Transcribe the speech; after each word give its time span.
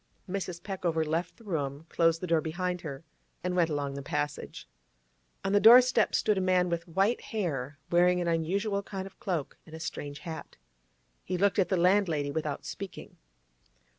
Mrs. 0.27 0.63
Peckover 0.63 1.05
left 1.05 1.37
the 1.37 1.43
room, 1.43 1.85
closed 1.89 2.21
the 2.21 2.25
door 2.25 2.41
behind 2.41 2.81
her, 2.81 3.03
and 3.43 3.55
went 3.55 3.69
along 3.69 3.93
the 3.93 4.01
passage. 4.01 4.67
On 5.45 5.51
the 5.53 5.59
doorstep 5.59 6.15
stood 6.15 6.39
a 6.39 6.41
man 6.41 6.69
with 6.69 6.87
white 6.87 7.21
hair, 7.25 7.77
wearing 7.91 8.19
an 8.19 8.27
unusual 8.27 8.81
kind 8.81 9.05
of 9.05 9.19
cloak 9.19 9.59
and 9.63 9.75
a 9.75 9.79
strange 9.79 10.17
hat. 10.21 10.57
He 11.23 11.37
looked 11.37 11.59
at 11.59 11.69
the 11.69 11.77
landlady 11.77 12.31
without 12.31 12.65
speaking. 12.65 13.17